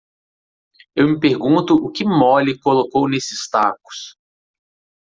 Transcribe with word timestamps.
Eu 0.95 1.07
me 1.09 1.19
pergunto 1.19 1.75
o 1.75 1.91
que 1.91 2.03
Molly 2.03 2.57
colocou 2.59 3.07
nesses 3.07 3.47
tacos? 3.47 4.17